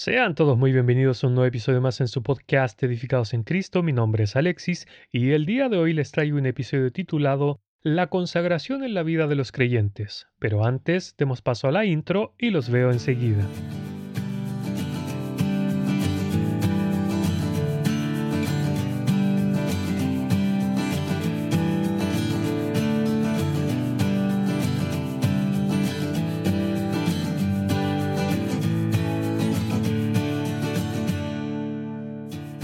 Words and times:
Sean 0.00 0.36
todos 0.36 0.56
muy 0.56 0.70
bienvenidos 0.70 1.24
a 1.24 1.26
un 1.26 1.34
nuevo 1.34 1.48
episodio 1.48 1.80
más 1.80 2.00
en 2.00 2.06
su 2.06 2.22
podcast 2.22 2.80
Edificados 2.84 3.34
en 3.34 3.42
Cristo. 3.42 3.82
Mi 3.82 3.92
nombre 3.92 4.22
es 4.22 4.36
Alexis 4.36 4.86
y 5.10 5.32
el 5.32 5.44
día 5.44 5.68
de 5.68 5.76
hoy 5.76 5.92
les 5.92 6.12
traigo 6.12 6.38
un 6.38 6.46
episodio 6.46 6.92
titulado 6.92 7.58
La 7.82 8.06
consagración 8.06 8.84
en 8.84 8.94
la 8.94 9.02
vida 9.02 9.26
de 9.26 9.34
los 9.34 9.50
creyentes. 9.50 10.28
Pero 10.38 10.64
antes, 10.64 11.16
demos 11.18 11.42
paso 11.42 11.66
a 11.66 11.72
la 11.72 11.84
intro 11.84 12.36
y 12.38 12.50
los 12.50 12.70
veo 12.70 12.92
enseguida. 12.92 13.44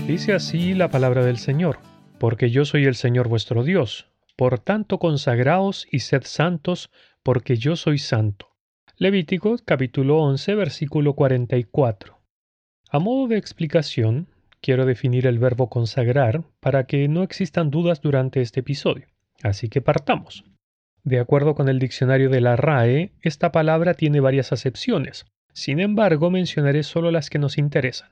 Dice 0.06 0.34
así 0.34 0.74
la 0.74 0.90
palabra 0.90 1.24
del 1.24 1.38
Señor, 1.38 1.78
porque 2.18 2.50
yo 2.50 2.66
soy 2.66 2.84
el 2.84 2.94
Señor 2.94 3.26
vuestro 3.26 3.64
Dios, 3.64 4.10
por 4.36 4.58
tanto 4.58 4.98
consagraos 4.98 5.86
y 5.90 6.00
sed 6.00 6.24
santos, 6.26 6.90
porque 7.22 7.56
yo 7.56 7.74
soy 7.74 7.96
santo. 7.96 8.50
Levítico 8.98 9.56
capítulo 9.64 10.18
11 10.18 10.56
versículo 10.56 11.14
44. 11.14 12.20
A 12.90 12.98
modo 12.98 13.28
de 13.28 13.38
explicación, 13.38 14.28
quiero 14.60 14.84
definir 14.84 15.26
el 15.26 15.38
verbo 15.38 15.70
consagrar 15.70 16.44
para 16.60 16.84
que 16.84 17.08
no 17.08 17.22
existan 17.22 17.70
dudas 17.70 18.02
durante 18.02 18.42
este 18.42 18.60
episodio. 18.60 19.06
Así 19.42 19.70
que 19.70 19.80
partamos. 19.80 20.44
De 21.02 21.18
acuerdo 21.18 21.54
con 21.54 21.70
el 21.70 21.78
diccionario 21.78 22.28
de 22.28 22.42
la 22.42 22.56
RAE, 22.56 23.12
esta 23.22 23.52
palabra 23.52 23.94
tiene 23.94 24.20
varias 24.20 24.52
acepciones. 24.52 25.24
Sin 25.54 25.80
embargo, 25.80 26.30
mencionaré 26.30 26.82
solo 26.82 27.10
las 27.10 27.30
que 27.30 27.38
nos 27.38 27.56
interesan. 27.56 28.10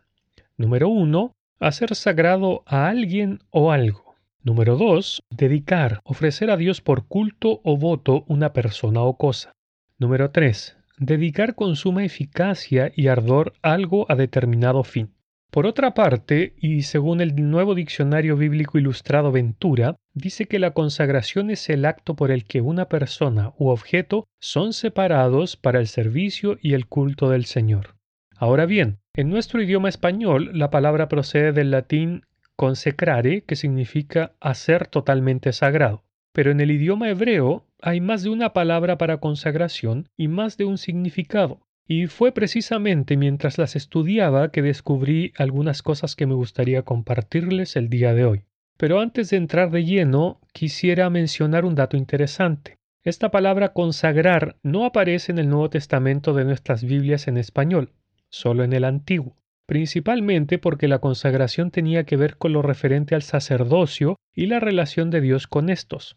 Número 0.57 0.89
1 0.89 1.35
hacer 1.63 1.95
sagrado 1.95 2.65
a 2.67 2.89
alguien 2.89 3.39
o 3.51 3.71
algo. 3.71 4.17
Número 4.43 4.77
2. 4.77 5.23
Dedicar, 5.31 6.01
ofrecer 6.05 6.51
a 6.51 6.57
Dios 6.57 6.81
por 6.81 7.07
culto 7.07 7.61
o 7.63 7.77
voto 7.77 8.25
una 8.27 8.53
persona 8.53 9.03
o 9.03 9.17
cosa. 9.17 9.53
Número 9.99 10.33
3. 10.33 10.77
Dedicar 10.99 11.55
con 11.55 11.77
suma 11.77 12.05
eficacia 12.05 12.93
y 12.97 13.07
ardor 13.07 13.53
algo 13.63 14.07
a 14.11 14.17
determinado 14.17 14.83
fin. 14.83 15.15
Por 15.53 15.67
otra 15.67 15.95
parte, 15.95 16.55
y 16.59 16.83
según 16.83 17.21
el 17.21 17.37
nuevo 17.37 17.75
diccionario 17.75 18.37
bíblico 18.37 18.79
ilustrado 18.79 19.31
Ventura, 19.31 19.97
dice 20.15 20.47
que 20.47 20.59
la 20.59 20.73
consagración 20.73 21.51
es 21.51 21.69
el 21.69 21.85
acto 21.85 22.17
por 22.17 22.31
el 22.31 22.45
que 22.45 22.63
una 22.63 22.89
persona 22.89 23.53
u 23.59 23.69
objeto 23.69 24.25
son 24.41 24.73
separados 24.73 25.57
para 25.57 25.79
el 25.79 25.87
servicio 25.87 26.59
y 26.61 26.73
el 26.73 26.87
culto 26.87 27.29
del 27.29 27.45
Señor. 27.45 27.97
Ahora 28.37 28.67
bien, 28.67 29.02
en 29.15 29.29
nuestro 29.29 29.63
idioma 29.63 29.89
español 29.89 30.51
la 30.55 30.71
palabra 30.71 31.09
procede 31.09 31.53
del 31.53 31.71
latín 31.71 32.25
consecrare, 32.57 33.43
que 33.43 33.57
significa 33.57 34.33
hacer 34.41 34.87
totalmente 34.87 35.53
sagrado. 35.53 36.05
Pero 36.33 36.51
en 36.51 36.61
el 36.61 36.71
idioma 36.71 37.11
hebreo 37.11 37.67
hay 37.81 38.01
más 38.01 38.23
de 38.23 38.31
una 38.31 38.53
palabra 38.53 38.97
para 38.97 39.19
consagración 39.19 40.09
y 40.17 40.29
más 40.29 40.57
de 40.57 40.65
un 40.65 40.79
significado. 40.79 41.61
Y 41.87 42.07
fue 42.07 42.33
precisamente 42.33 43.17
mientras 43.17 43.59
las 43.59 43.77
estudiaba 43.77 44.51
que 44.51 44.63
descubrí 44.63 45.33
algunas 45.37 45.83
cosas 45.83 46.17
que 46.17 46.27
me 46.27 46.35
gustaría 46.35 46.83
compartirles 46.83 47.77
el 47.77 47.89
día 47.91 48.15
de 48.15 48.25
hoy. 48.25 48.45
Pero 48.79 49.01
antes 49.01 49.31
de 49.31 49.37
entrar 49.37 49.71
de 49.71 49.85
lleno, 49.85 50.41
quisiera 50.53 51.11
mencionar 51.11 51.65
un 51.65 51.75
dato 51.75 51.97
interesante. 51.97 52.79
Esta 53.05 53.31
palabra 53.31 53.73
consagrar 53.73 54.57
no 54.63 54.85
aparece 54.85 55.33
en 55.33 55.39
el 55.39 55.49
Nuevo 55.49 55.69
Testamento 55.69 56.33
de 56.33 56.45
nuestras 56.45 56.85
Biblias 56.85 57.27
en 57.27 57.37
español, 57.37 57.91
solo 58.33 58.65
en 58.65 58.73
el 58.73 58.85
antiguo, 58.85 59.37
principalmente 59.67 60.59
porque 60.59 60.89
la 60.89 60.99
consagración 60.99 61.71
tenía 61.71 62.05
que 62.05 62.17
ver 62.17 62.37
con 62.37 62.53
lo 62.53 62.63
referente 62.63 63.15
al 63.15 63.23
sacerdocio 63.23 64.17
y 64.35 64.47
la 64.47 64.59
relación 64.59 65.11
de 65.11 65.21
Dios 65.21 65.47
con 65.47 65.69
estos. 65.69 66.17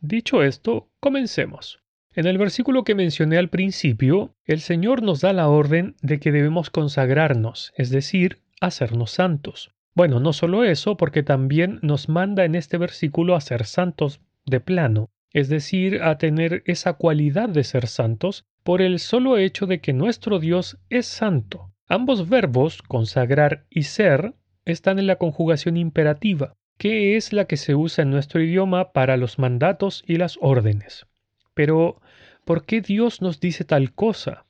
Dicho 0.00 0.42
esto, 0.42 0.90
comencemos. 1.00 1.80
En 2.14 2.26
el 2.26 2.36
versículo 2.36 2.84
que 2.84 2.94
mencioné 2.94 3.38
al 3.38 3.48
principio, 3.48 4.34
el 4.44 4.60
Señor 4.60 5.02
nos 5.02 5.22
da 5.22 5.32
la 5.32 5.48
orden 5.48 5.94
de 6.02 6.20
que 6.20 6.32
debemos 6.32 6.68
consagrarnos, 6.68 7.72
es 7.76 7.88
decir, 7.88 8.42
hacernos 8.60 9.12
santos. 9.12 9.70
Bueno, 9.94 10.20
no 10.20 10.32
solo 10.32 10.64
eso, 10.64 10.96
porque 10.96 11.22
también 11.22 11.78
nos 11.82 12.08
manda 12.08 12.44
en 12.44 12.54
este 12.54 12.76
versículo 12.76 13.36
a 13.36 13.40
ser 13.40 13.64
santos 13.64 14.20
de 14.44 14.60
plano, 14.60 15.10
es 15.32 15.48
decir, 15.48 16.02
a 16.02 16.18
tener 16.18 16.62
esa 16.66 16.94
cualidad 16.94 17.48
de 17.48 17.64
ser 17.64 17.86
santos 17.86 18.44
por 18.62 18.82
el 18.82 18.98
solo 18.98 19.38
hecho 19.38 19.66
de 19.66 19.80
que 19.80 19.92
nuestro 19.92 20.38
Dios 20.38 20.78
es 20.90 21.06
santo. 21.06 21.72
Ambos 21.88 22.28
verbos, 22.28 22.82
consagrar 22.82 23.66
y 23.70 23.84
ser, 23.84 24.34
están 24.64 24.98
en 24.98 25.06
la 25.06 25.16
conjugación 25.16 25.76
imperativa, 25.76 26.54
que 26.78 27.16
es 27.16 27.32
la 27.32 27.46
que 27.46 27.56
se 27.56 27.74
usa 27.74 28.02
en 28.02 28.10
nuestro 28.10 28.42
idioma 28.42 28.92
para 28.92 29.16
los 29.16 29.38
mandatos 29.38 30.04
y 30.06 30.16
las 30.16 30.38
órdenes. 30.40 31.06
Pero, 31.54 32.00
¿por 32.44 32.64
qué 32.64 32.80
Dios 32.80 33.20
nos 33.20 33.40
dice 33.40 33.64
tal 33.64 33.92
cosa? 33.92 34.44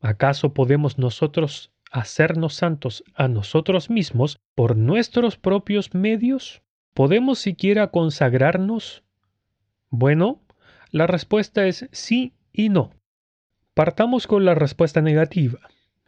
¿Acaso 0.00 0.52
podemos 0.52 0.98
nosotros 0.98 1.72
hacernos 1.90 2.54
santos 2.54 3.04
a 3.14 3.28
nosotros 3.28 3.90
mismos 3.90 4.38
por 4.54 4.76
nuestros 4.76 5.36
propios 5.36 5.94
medios? 5.94 6.62
¿Podemos 6.94 7.38
siquiera 7.38 7.88
consagrarnos? 7.88 9.02
Bueno, 9.90 10.40
la 10.90 11.06
respuesta 11.06 11.66
es 11.66 11.88
sí 11.92 12.32
y 12.52 12.68
no. 12.68 12.90
Partamos 13.74 14.26
con 14.26 14.44
la 14.44 14.54
respuesta 14.54 15.02
negativa. 15.02 15.60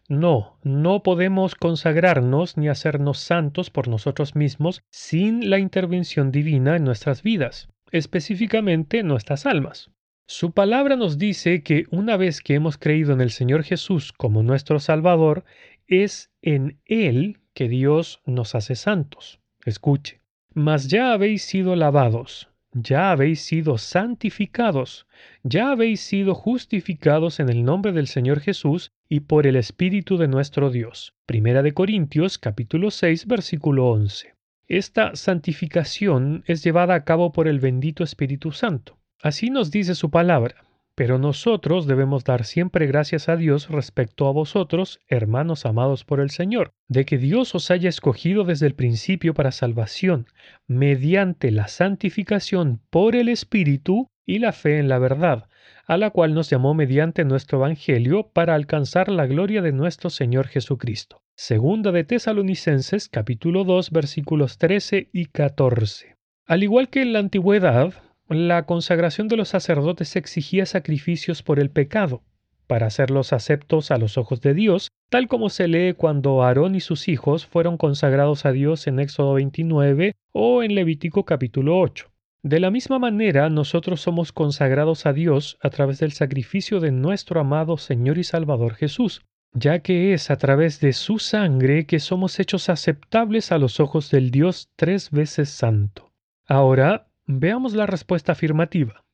No, 0.08 0.58
no 0.62 1.02
podemos 1.02 1.54
consagrarnos 1.54 2.56
ni 2.56 2.68
hacernos 2.68 3.18
santos 3.18 3.68
por 3.68 3.88
nosotros 3.88 4.34
mismos 4.34 4.82
sin 4.90 5.50
la 5.50 5.58
intervención 5.58 6.32
divina 6.32 6.76
en 6.76 6.84
nuestras 6.84 7.22
vidas, 7.22 7.68
específicamente 7.92 9.00
en 9.00 9.08
nuestras 9.08 9.44
almas. 9.44 9.90
Su 10.26 10.52
palabra 10.52 10.96
nos 10.96 11.18
dice 11.18 11.62
que 11.62 11.84
una 11.90 12.16
vez 12.16 12.40
que 12.40 12.54
hemos 12.54 12.78
creído 12.78 13.12
en 13.12 13.20
el 13.20 13.30
Señor 13.30 13.64
Jesús 13.64 14.12
como 14.12 14.42
nuestro 14.42 14.78
Salvador, 14.78 15.44
es 15.86 16.30
en 16.42 16.80
Él 16.84 17.40
que 17.54 17.68
Dios 17.68 18.20
nos 18.24 18.54
hace 18.54 18.76
santos. 18.76 19.40
Escuche, 19.64 20.20
mas 20.54 20.88
ya 20.88 21.12
habéis 21.12 21.42
sido 21.42 21.76
lavados, 21.76 22.47
ya 22.72 23.10
habéis 23.10 23.40
sido 23.40 23.78
santificados, 23.78 25.06
ya 25.42 25.70
habéis 25.70 26.00
sido 26.00 26.34
justificados 26.34 27.40
en 27.40 27.48
el 27.48 27.64
nombre 27.64 27.92
del 27.92 28.06
Señor 28.06 28.40
Jesús 28.40 28.90
y 29.08 29.20
por 29.20 29.46
el 29.46 29.56
Espíritu 29.56 30.16
de 30.16 30.28
nuestro 30.28 30.70
Dios. 30.70 31.14
Primera 31.26 31.62
de 31.62 31.72
Corintios 31.72 32.38
capítulo 32.38 32.90
6 32.90 33.26
versículo 33.26 33.88
11. 33.90 34.34
Esta 34.68 35.16
santificación 35.16 36.44
es 36.46 36.62
llevada 36.62 36.94
a 36.94 37.04
cabo 37.04 37.32
por 37.32 37.48
el 37.48 37.58
bendito 37.58 38.04
Espíritu 38.04 38.52
Santo. 38.52 38.98
Así 39.22 39.50
nos 39.50 39.70
dice 39.70 39.94
su 39.94 40.10
palabra. 40.10 40.67
Pero 40.98 41.16
nosotros 41.16 41.86
debemos 41.86 42.24
dar 42.24 42.44
siempre 42.44 42.88
gracias 42.88 43.28
a 43.28 43.36
Dios 43.36 43.68
respecto 43.68 44.26
a 44.26 44.32
vosotros, 44.32 44.98
hermanos 45.06 45.64
amados 45.64 46.02
por 46.04 46.18
el 46.18 46.30
Señor, 46.30 46.72
de 46.88 47.04
que 47.04 47.18
Dios 47.18 47.54
os 47.54 47.70
haya 47.70 47.88
escogido 47.88 48.42
desde 48.42 48.66
el 48.66 48.74
principio 48.74 49.32
para 49.32 49.52
salvación, 49.52 50.26
mediante 50.66 51.52
la 51.52 51.68
santificación 51.68 52.80
por 52.90 53.14
el 53.14 53.28
Espíritu 53.28 54.08
y 54.26 54.40
la 54.40 54.50
fe 54.50 54.80
en 54.80 54.88
la 54.88 54.98
verdad, 54.98 55.46
a 55.86 55.98
la 55.98 56.10
cual 56.10 56.34
nos 56.34 56.50
llamó 56.50 56.74
mediante 56.74 57.24
nuestro 57.24 57.58
Evangelio 57.58 58.32
para 58.32 58.56
alcanzar 58.56 59.08
la 59.08 59.26
gloria 59.26 59.62
de 59.62 59.70
nuestro 59.70 60.10
Señor 60.10 60.48
Jesucristo. 60.48 61.20
Segunda 61.36 61.92
de 61.92 62.02
Tesalonicenses 62.02 63.08
capítulo 63.08 63.62
2 63.62 63.92
versículos 63.92 64.58
13 64.58 65.10
y 65.12 65.26
14. 65.26 66.16
Al 66.44 66.64
igual 66.64 66.88
que 66.88 67.02
en 67.02 67.12
la 67.12 67.20
antigüedad, 67.20 67.94
la 68.28 68.66
consagración 68.66 69.28
de 69.28 69.36
los 69.36 69.48
sacerdotes 69.48 70.14
exigía 70.16 70.66
sacrificios 70.66 71.42
por 71.42 71.58
el 71.58 71.70
pecado, 71.70 72.22
para 72.66 72.86
hacerlos 72.86 73.32
aceptos 73.32 73.90
a 73.90 73.96
los 73.96 74.18
ojos 74.18 74.40
de 74.42 74.54
Dios, 74.54 74.90
tal 75.08 75.26
como 75.26 75.48
se 75.48 75.66
lee 75.66 75.94
cuando 75.94 76.42
Aarón 76.42 76.74
y 76.74 76.80
sus 76.80 77.08
hijos 77.08 77.46
fueron 77.46 77.78
consagrados 77.78 78.44
a 78.44 78.52
Dios 78.52 78.86
en 78.86 79.00
Éxodo 79.00 79.34
29 79.34 80.14
o 80.32 80.62
en 80.62 80.74
Levítico 80.74 81.24
capítulo 81.24 81.80
8. 81.80 82.10
De 82.42 82.60
la 82.60 82.70
misma 82.70 82.98
manera, 82.98 83.48
nosotros 83.48 84.00
somos 84.00 84.30
consagrados 84.30 85.06
a 85.06 85.12
Dios 85.12 85.58
a 85.60 85.70
través 85.70 85.98
del 85.98 86.12
sacrificio 86.12 86.78
de 86.78 86.92
nuestro 86.92 87.40
amado 87.40 87.78
Señor 87.78 88.18
y 88.18 88.24
Salvador 88.24 88.74
Jesús, 88.74 89.22
ya 89.52 89.80
que 89.80 90.12
es 90.12 90.30
a 90.30 90.36
través 90.36 90.78
de 90.80 90.92
su 90.92 91.18
sangre 91.18 91.86
que 91.86 91.98
somos 91.98 92.38
hechos 92.38 92.68
aceptables 92.68 93.50
a 93.50 93.58
los 93.58 93.80
ojos 93.80 94.10
del 94.10 94.30
Dios 94.30 94.68
tres 94.76 95.10
veces 95.10 95.48
santo. 95.48 96.12
Ahora, 96.46 97.07
Veamos 97.30 97.74
la 97.74 97.84
respuesta 97.84 98.32
afirmativa. 98.32 99.04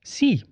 Sí, 0.00 0.44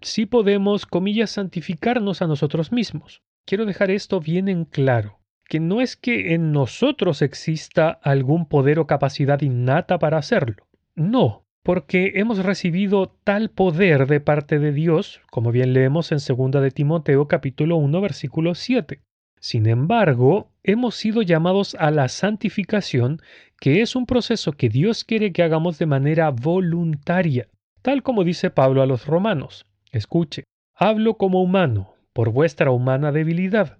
sí 0.00 0.26
podemos, 0.26 0.84
comillas, 0.84 1.30
santificarnos 1.30 2.22
a 2.22 2.26
nosotros 2.26 2.72
mismos. 2.72 3.22
Quiero 3.46 3.66
dejar 3.66 3.92
esto 3.92 4.18
bien 4.18 4.48
en 4.48 4.64
claro, 4.64 5.20
que 5.48 5.60
no 5.60 5.80
es 5.80 5.94
que 5.94 6.34
en 6.34 6.50
nosotros 6.50 7.22
exista 7.22 7.88
algún 7.88 8.48
poder 8.48 8.80
o 8.80 8.88
capacidad 8.88 9.42
innata 9.42 10.00
para 10.00 10.18
hacerlo. 10.18 10.66
No, 10.96 11.44
porque 11.62 12.14
hemos 12.16 12.44
recibido 12.44 13.16
tal 13.22 13.50
poder 13.50 14.08
de 14.08 14.18
parte 14.18 14.58
de 14.58 14.72
Dios, 14.72 15.20
como 15.30 15.52
bien 15.52 15.72
leemos 15.72 16.10
en 16.10 16.18
2 16.18 16.60
de 16.60 16.70
Timoteo 16.72 17.28
capítulo 17.28 17.76
1 17.76 18.00
versículo 18.00 18.56
7 18.56 19.04
Sin 19.44 19.66
embargo, 19.66 20.48
hemos 20.62 20.94
sido 20.94 21.20
llamados 21.20 21.76
a 21.78 21.90
la 21.90 22.08
santificación, 22.08 23.20
que 23.60 23.82
es 23.82 23.94
un 23.94 24.06
proceso 24.06 24.52
que 24.52 24.70
Dios 24.70 25.04
quiere 25.04 25.34
que 25.34 25.42
hagamos 25.42 25.78
de 25.78 25.84
manera 25.84 26.30
voluntaria, 26.30 27.48
tal 27.82 28.02
como 28.02 28.24
dice 28.24 28.48
Pablo 28.48 28.80
a 28.80 28.86
los 28.86 29.04
romanos. 29.04 29.66
Escuche, 29.92 30.44
hablo 30.74 31.18
como 31.18 31.42
humano, 31.42 31.92
por 32.14 32.30
vuestra 32.30 32.70
humana 32.70 33.12
debilidad, 33.12 33.76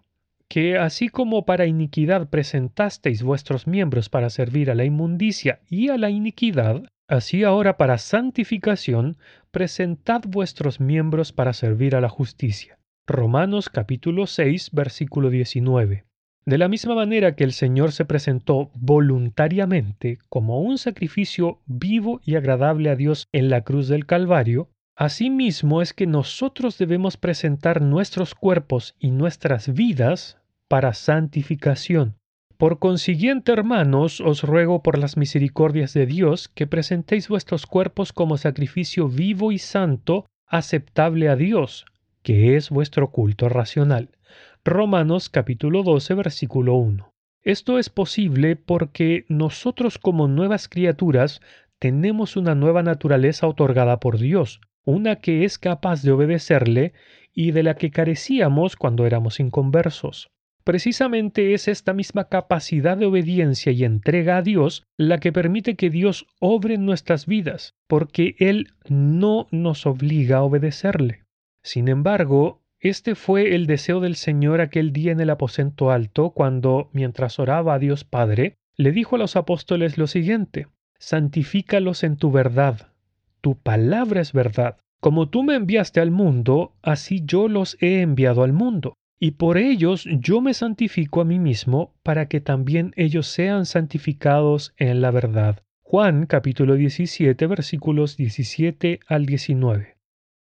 que 0.49 0.77
así 0.77 1.09
como 1.09 1.47
para 1.47 1.65
iniquidad 1.65 2.29
presentasteis 2.29 3.23
vuestros 3.23 3.67
miembros 3.67 4.11
para 4.11 4.29
servir 4.29 4.71
a 4.71 4.75
la 4.75 4.85
inmundicia 4.85 5.61
y 5.71 5.89
a 5.89 5.97
la 5.97 6.11
iniquidad, 6.11 6.83
así 7.09 7.43
ahora 7.43 7.79
para 7.79 7.97
santificación 7.97 9.17
presentad 9.51 10.25
vuestros 10.27 10.79
miembros 10.79 11.33
para 11.33 11.55
servir 11.55 11.97
a 11.97 12.03
la 12.03 12.11
justicia. 12.11 12.77
Romanos 13.07 13.69
capítulo 13.69 14.27
6 14.27 14.71
versículo 14.73 15.29
19. 15.29 16.07
De 16.47 16.57
la 16.57 16.69
misma 16.69 16.95
manera 16.95 17.37
que 17.37 17.45
el 17.45 17.53
Señor 17.53 17.93
se 17.93 18.07
presentó 18.07 18.71
voluntariamente 18.75 20.21
como 20.31 20.63
un 20.63 20.79
sacrificio 20.79 21.61
vivo 21.67 22.23
y 22.25 22.37
agradable 22.37 22.89
a 22.89 22.97
Dios 22.97 23.29
en 23.33 23.51
la 23.51 23.61
cruz 23.61 23.89
del 23.89 24.07
Calvario, 24.07 24.71
asimismo 24.97 25.83
es 25.83 25.93
que 25.93 26.07
nosotros 26.07 26.79
debemos 26.79 27.19
presentar 27.19 27.83
nuestros 27.83 28.35
cuerpos 28.35 28.97
y 28.99 29.11
nuestras 29.11 29.75
vidas 29.75 30.39
para 30.67 30.95
santificación. 30.95 32.17
Por 32.57 32.79
consiguiente, 32.79 33.53
hermanos, 33.53 34.23
os 34.23 34.45
ruego 34.45 34.83
por 34.83 34.97
las 34.97 35.19
misericordias 35.19 35.93
de 35.93 36.07
Dios 36.07 36.49
que 36.49 36.67
presentéis 36.67 37.29
vuestros 37.29 37.67
cuerpos 37.67 38.15
como 38.15 38.39
sacrificio 38.39 39.09
vivo 39.09 39.53
y 39.53 39.59
santo, 39.59 40.25
aceptable 40.47 41.29
a 41.29 41.37
Dios, 41.37 41.85
que 42.25 42.57
es 42.57 42.71
vuestro 42.71 43.11
culto 43.11 43.51
racional. 43.51 44.09
Romanos 44.65 45.29
capítulo 45.29 45.83
12 45.83 46.15
versículo 46.15 46.75
1. 46.75 47.13
Esto 47.43 47.79
es 47.79 47.91
posible 47.91 48.57
porque 48.57 49.27
nosotros 49.29 49.99
como 49.99 50.27
nuevas 50.27 50.67
criaturas 50.71 51.43
tenemos 51.79 52.39
una 52.39 52.55
nueva 52.55 52.83
naturaleza 52.83 53.47
otorgada 53.47 54.01
por 54.01 54.17
Dios, 54.17 54.63
una 54.87 55.17
que 55.17 55.45
es 55.45 55.59
capaz 55.59 56.03
de 56.03 56.13
obedecerle 56.13 56.95
y 57.35 57.51
de 57.51 57.63
la 57.63 57.75
que 57.75 57.91
carecíamos 57.91 58.77
cuando 58.77 59.05
éramos 59.05 59.39
inconversos. 59.39 60.29
Precisamente 60.65 61.53
es 61.53 61.69
esta 61.69 61.93
misma 61.93 62.31
capacidad 62.31 62.97
de 62.97 63.05
obediencia 63.05 63.71
y 63.71 63.85
entrega 63.85 64.39
a 64.39 64.43
Dios 64.43 64.85
la 64.97 65.21
que 65.21 65.31
permite 65.31 65.75
que 65.77 65.91
Dios 65.91 66.27
obre 66.41 66.77
en 66.77 66.87
nuestras 66.87 67.27
vidas, 67.27 67.75
porque 67.87 68.35
Él 68.39 68.69
no 68.89 69.47
nos 69.51 69.85
obliga 69.85 70.39
a 70.39 70.43
obedecerle. 70.43 71.24
Sin 71.65 71.89
embargo, 71.89 72.61
este 72.79 73.15
fue 73.15 73.55
el 73.55 73.67
deseo 73.67 74.01
del 74.01 74.17
Señor 74.17 74.61
aquel 74.61 74.93
día 74.93 75.13
en 75.13 75.21
el 75.21 75.31
aposento 75.31 75.91
alto, 75.91 76.31
cuando, 76.31 76.91
mientras 76.93 77.39
oraba 77.39 77.75
a 77.75 77.79
Dios 77.79 78.05
Padre, 78.05 78.59
le 78.77 78.93
dijo 78.93 79.17
a 79.17 79.19
los 79.19 79.35
apóstoles 79.35 79.97
lo 79.97 80.07
siguiente, 80.07 80.69
Santifícalos 80.99 82.05
en 82.05 82.17
tu 82.17 82.31
verdad, 82.31 82.89
tu 83.41 83.57
palabra 83.57 84.21
es 84.21 84.35
verdad. 84.35 84.77
Como 85.01 85.31
tú 85.31 85.43
me 85.43 85.55
enviaste 85.55 86.01
al 86.01 86.11
mundo, 86.11 86.75
así 86.83 87.23
yo 87.25 87.49
los 87.49 87.79
he 87.81 88.03
enviado 88.03 88.43
al 88.43 88.53
mundo. 88.53 88.95
Y 89.19 89.33
por 89.33 89.57
ellos 89.57 90.07
yo 90.19 90.43
me 90.43 90.53
santifico 90.53 91.23
a 91.23 91.25
mí 91.25 91.39
mismo, 91.39 91.95
para 92.03 92.27
que 92.29 92.41
también 92.43 92.93
ellos 92.97 93.27
sean 93.27 93.65
santificados 93.65 94.75
en 94.77 95.01
la 95.01 95.11
verdad. 95.11 95.63
Juan 95.83 96.27
capítulo 96.27 96.75
17 96.75 97.47
versículos 97.47 98.19
17 98.19 99.01
al 99.07 99.25
19. 99.25 99.94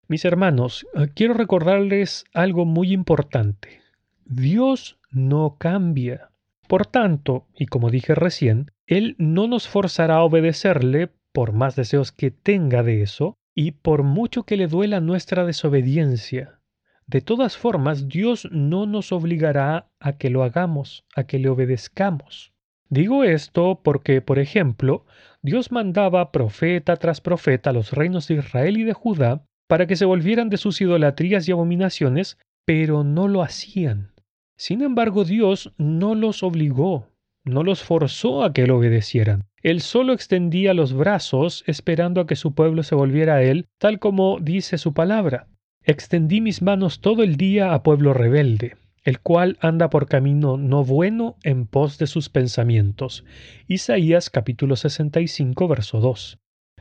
Mis 0.08 0.24
hermanos, 0.24 0.86
eh, 0.94 1.08
quiero 1.16 1.34
recordarles 1.34 2.26
algo 2.34 2.66
muy 2.66 2.94
importante. 2.94 3.82
Dios 4.26 5.00
no 5.10 5.58
cambia. 5.58 6.30
Por 6.68 6.86
tanto, 6.86 7.48
y 7.58 7.66
como 7.66 7.90
dije 7.90 8.14
recién, 8.14 8.72
Él 8.86 9.16
no 9.18 9.48
nos 9.48 9.68
forzará 9.68 10.18
a 10.18 10.24
obedecerle 10.24 11.10
por 11.32 11.54
más 11.54 11.76
deseos 11.76 12.12
que 12.12 12.30
tenga 12.30 12.84
de 12.84 13.02
eso 13.02 13.36
y 13.56 13.72
por 13.72 14.04
mucho 14.04 14.44
que 14.44 14.58
le 14.58 14.68
duela 14.68 15.00
nuestra 15.00 15.44
desobediencia. 15.44 16.60
De 17.08 17.22
todas 17.22 17.58
formas, 17.58 18.08
Dios 18.08 18.48
no 18.52 18.86
nos 18.86 19.12
obligará 19.12 19.90
a 20.00 20.18
que 20.18 20.30
lo 20.30 20.44
hagamos, 20.44 21.04
a 21.16 21.24
que 21.24 21.40
le 21.40 21.50
obedezcamos. 21.50 22.54
Digo 22.90 23.24
esto 23.24 23.82
porque, 23.84 24.22
por 24.22 24.38
ejemplo, 24.38 25.06
Dios 25.42 25.72
mandaba 25.72 26.32
profeta 26.32 26.96
tras 26.98 27.22
profeta 27.22 27.72
a 27.72 27.74
los 27.74 27.92
reinos 27.92 28.28
de 28.28 28.36
Israel 28.36 28.78
y 28.78 28.84
de 28.84 28.94
Judá 28.94 29.46
para 29.68 29.88
que 29.88 29.96
se 29.96 30.06
volvieran 30.06 30.50
de 30.50 30.58
sus 30.58 30.80
idolatrías 30.82 31.48
y 31.48 31.52
abominaciones, 31.52 32.38
pero 32.66 33.04
no 33.04 33.28
lo 33.28 33.42
hacían. 33.42 34.12
Sin 34.58 34.82
embargo, 34.82 35.26
Dios 35.26 35.74
no 35.78 36.16
los 36.16 36.44
obligó, 36.44 37.10
no 37.44 37.64
los 37.64 37.84
forzó 37.84 38.44
a 38.44 38.54
que 38.54 38.68
lo 38.68 38.78
obedecieran. 38.78 39.46
Él 39.62 39.82
solo 39.82 40.14
extendía 40.14 40.74
los 40.74 40.94
brazos 40.94 41.64
esperando 41.68 42.22
a 42.22 42.28
que 42.28 42.36
su 42.36 42.54
pueblo 42.54 42.84
se 42.84 42.96
volviera 42.96 43.36
a 43.36 43.44
él, 43.44 43.68
tal 43.80 44.00
como 44.00 44.40
dice 44.40 44.78
su 44.78 44.94
palabra. 44.94 45.48
Extendí 45.84 46.42
mis 46.42 46.62
manos 46.62 47.02
todo 47.02 47.24
el 47.24 47.36
día 47.36 47.74
a 47.74 47.84
pueblo 47.84 48.14
rebelde, 48.14 48.76
el 49.04 49.20
cual 49.20 49.58
anda 49.62 49.90
por 49.90 50.08
camino 50.08 50.58
no 50.58 50.84
bueno 50.84 51.36
en 51.44 51.68
pos 51.68 51.98
de 51.98 52.08
sus 52.08 52.30
pensamientos. 52.30 53.26
Isaías 53.68 54.30
capítulo 54.30 54.76
65 54.76 55.68
verso 55.68 56.00
2. 56.00 56.40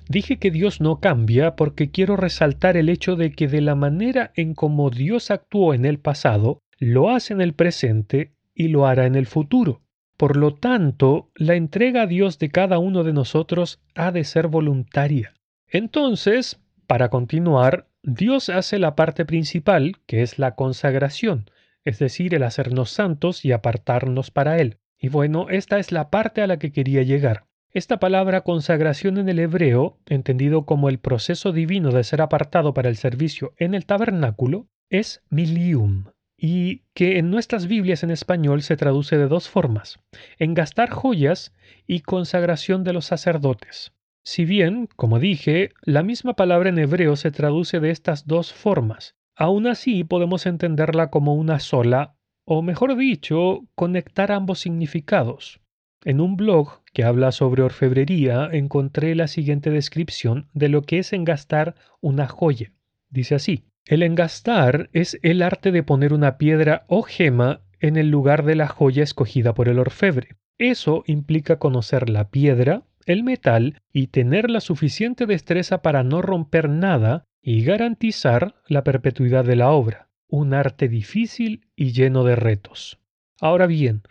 Dije 0.09 0.39
que 0.39 0.51
Dios 0.51 0.81
no 0.81 1.01
cambia 1.01 1.57
porque 1.57 1.91
quiero 1.91 2.17
resaltar 2.17 2.77
el 2.77 2.89
hecho 2.89 3.17
de 3.17 3.33
que 3.33 3.49
de 3.49 3.61
la 3.61 3.75
manera 3.75 4.33
en 4.35 4.55
como 4.55 4.91
Dios 4.91 5.31
actuó 5.31 5.73
en 5.73 5.85
el 5.85 5.99
pasado, 5.99 6.61
lo 6.79 7.11
hace 7.11 7.33
en 7.33 7.41
el 7.41 7.55
presente 7.55 8.33
y 8.55 8.69
lo 8.69 8.87
hará 8.87 9.07
en 9.07 9.15
el 9.15 9.27
futuro. 9.27 9.83
Por 10.17 10.37
lo 10.37 10.55
tanto, 10.55 11.31
la 11.35 11.55
entrega 11.55 12.03
a 12.03 12.07
Dios 12.07 12.39
de 12.39 12.51
cada 12.51 12.79
uno 12.79 13.03
de 13.03 13.13
nosotros 13.13 13.81
ha 13.95 14.13
de 14.13 14.25
ser 14.25 14.49
voluntaria. 14.49 15.35
Entonces, 15.69 16.61
para 16.87 17.09
continuar, 17.09 17.89
Dios 18.03 18.49
hace 18.49 18.79
la 18.79 18.95
parte 18.95 19.25
principal, 19.25 19.97
que 20.07 20.23
es 20.23 20.39
la 20.39 20.55
consagración, 20.55 21.51
es 21.85 21.99
decir, 21.99 22.35
el 22.35 22.43
hacernos 22.43 22.91
santos 22.91 23.45
y 23.45 23.53
apartarnos 23.53 24.31
para 24.31 24.59
Él. 24.61 24.79
Y 24.99 25.09
bueno, 25.09 25.49
esta 25.51 25.79
es 25.79 25.91
la 25.91 26.11
parte 26.11 26.43
a 26.43 26.47
la 26.47 26.59
que 26.59 26.71
quería 26.71 27.03
llegar. 27.03 27.47
Esta 27.75 27.99
palabra 27.99 28.43
consagración 28.43 29.19
en 29.19 29.29
el 29.29 29.41
hebreo, 29.41 29.99
entendido 30.07 30.65
como 30.65 30.89
el 30.89 31.01
proceso 31.01 31.51
divino 31.51 31.91
de 31.91 32.05
ser 32.05 32.23
apartado 32.23 32.73
para 32.73 32.89
el 32.89 32.95
servicio 32.95 33.53
en 33.57 33.75
el 33.75 33.85
tabernáculo, 33.85 34.69
es 34.91 35.25
milium, 35.29 36.05
y 36.39 36.85
que 36.95 37.19
en 37.19 37.33
nuestras 37.33 37.67
Biblias 37.67 38.05
en 38.05 38.13
español 38.13 38.63
se 38.63 38.77
traduce 38.77 39.19
de 39.19 39.27
dos 39.27 39.49
formas, 39.49 39.99
en 40.39 40.55
gastar 40.55 40.91
joyas 40.91 41.53
y 41.85 42.03
consagración 42.03 42.85
de 42.85 42.93
los 42.93 43.07
sacerdotes. 43.07 43.93
Si 44.25 44.45
bien, 44.45 44.89
como 44.95 45.19
dije, 45.19 45.71
la 45.83 46.05
misma 46.05 46.35
palabra 46.35 46.69
en 46.69 46.79
hebreo 46.79 47.17
se 47.17 47.33
traduce 47.33 47.81
de 47.81 47.91
estas 47.91 48.29
dos 48.29 48.53
formas, 48.53 49.17
aún 49.35 49.67
así 49.67 50.05
podemos 50.05 50.47
entenderla 50.47 51.11
como 51.11 51.35
una 51.35 51.59
sola, 51.59 52.15
o 52.47 52.63
mejor 52.63 52.97
dicho, 52.97 53.67
conectar 53.75 54.31
ambos 54.31 54.61
significados. 54.61 55.61
En 56.05 56.21
un 56.21 56.37
blog 56.37 56.83
que 56.93 57.03
habla 57.03 57.33
sobre 57.33 57.63
orfebrería 57.63 58.51
encontré 58.53 59.15
la 59.15 59.27
siguiente 59.27 59.71
descripción 59.71 60.49
de 60.53 60.69
lo 60.69 60.83
que 60.83 60.99
es 60.99 61.15
engastar 61.15 61.75
una 62.03 62.29
joya. 62.29 62.73
Dice 63.09 63.35
así, 63.35 63.65
el 63.87 64.03
engastar 64.03 64.91
es 64.93 65.19
el 65.23 65.41
arte 65.41 65.73
de 65.73 65.83
poner 65.83 66.13
una 66.13 66.37
piedra 66.37 66.85
o 66.89 67.03
gema 67.03 67.63
en 67.81 67.97
el 67.97 68.11
lugar 68.11 68.45
de 68.45 68.55
la 68.55 68.69
joya 68.69 69.03
escogida 69.03 69.55
por 69.55 69.69
el 69.69 69.79
orfebre. 69.79 70.37
Eso 70.59 71.05
implica 71.07 71.59
conocer 71.59 72.11
la 72.11 72.31
piedra, 72.31 72.83
el 73.07 73.25
metal 73.25 73.81
y 73.93 74.09
tener 74.09 74.51
la 74.51 74.61
suficiente 74.61 75.27
destreza 75.27 75.81
para 75.81 76.03
no 76.03 76.21
romper 76.21 76.69
nada 76.69 77.25
y 77.43 77.65
garantizar 77.65 78.55
la 78.69 78.85
perpetuidad 78.85 79.45
de 79.45 79.57
la 79.57 79.71
obra. 79.71 80.09
Un 80.29 80.55
arte 80.55 80.89
difícil 80.89 81.67
y 81.77 81.93
lleno 81.93 82.25
de 82.25 82.37
retos. 82.37 82.99
Ahora 83.41 83.67
bien, 83.67 84.03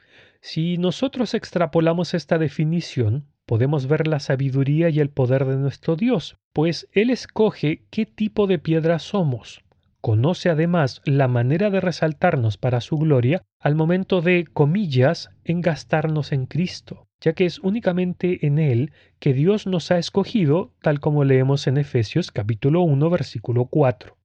si 0.46 0.78
nosotros 0.78 1.36
extrapolamos 1.36 2.14
esta 2.14 2.38
definición, 2.38 3.28
podemos 3.46 3.88
ver 3.88 4.08
la 4.08 4.20
sabiduría 4.20 4.90
y 4.90 5.00
el 5.00 5.10
poder 5.10 5.46
de 5.46 5.56
nuestro 5.56 5.96
Dios, 5.96 6.36
pues 6.52 6.90
Él 6.92 7.12
escoge 7.12 7.86
qué 7.90 8.06
tipo 8.06 8.46
de 8.46 8.60
piedra 8.60 9.00
somos. 9.00 9.64
Conoce 10.02 10.50
además 10.50 11.02
la 11.06 11.30
manera 11.30 11.70
de 11.70 11.80
resaltarnos 11.80 12.58
para 12.58 12.82
su 12.82 12.98
gloria 12.98 13.42
al 13.58 13.76
momento 13.76 14.20
de, 14.20 14.46
comillas, 14.52 15.30
engastarnos 15.46 16.34
en 16.34 16.46
Cristo, 16.46 17.08
ya 17.22 17.32
que 17.32 17.46
es 17.46 17.60
únicamente 17.60 18.46
en 18.46 18.60
Él 18.60 18.92
que 19.20 19.34
Dios 19.34 19.66
nos 19.66 19.92
ha 19.92 19.98
escogido, 19.98 20.74
tal 20.82 21.00
como 21.00 21.24
leemos 21.24 21.68
en 21.68 21.78
Efesios 21.78 22.34
capítulo 22.34 22.82
1 22.82 23.10
versículo 23.10 23.68
4. 23.68 24.18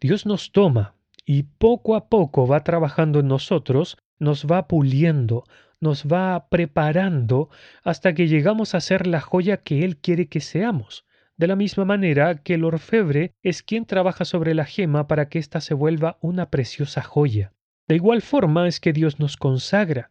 Dios 0.00 0.24
nos 0.24 0.52
toma 0.52 0.94
y 1.26 1.42
poco 1.42 1.96
a 1.96 2.08
poco 2.08 2.46
va 2.46 2.62
trabajando 2.62 3.18
en 3.18 3.26
nosotros, 3.26 3.98
nos 4.18 4.46
va 4.46 4.68
puliendo, 4.68 5.44
nos 5.80 6.04
va 6.04 6.48
preparando 6.48 7.50
hasta 7.82 8.14
que 8.14 8.28
llegamos 8.28 8.74
a 8.74 8.80
ser 8.80 9.06
la 9.06 9.20
joya 9.20 9.58
que 9.58 9.84
Él 9.84 9.96
quiere 9.96 10.28
que 10.28 10.40
seamos, 10.40 11.04
de 11.36 11.46
la 11.46 11.56
misma 11.56 11.84
manera 11.84 12.36
que 12.36 12.54
el 12.54 12.64
orfebre 12.64 13.34
es 13.42 13.62
quien 13.62 13.86
trabaja 13.86 14.24
sobre 14.24 14.54
la 14.54 14.64
gema 14.64 15.08
para 15.08 15.28
que 15.28 15.38
ésta 15.38 15.60
se 15.60 15.74
vuelva 15.74 16.18
una 16.20 16.50
preciosa 16.50 17.02
joya. 17.02 17.52
De 17.88 17.96
igual 17.96 18.22
forma 18.22 18.66
es 18.68 18.80
que 18.80 18.92
Dios 18.92 19.18
nos 19.18 19.36
consagra, 19.36 20.10